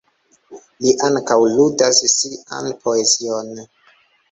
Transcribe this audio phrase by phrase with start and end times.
[0.85, 3.55] Li ankaŭ ludas sian poezion.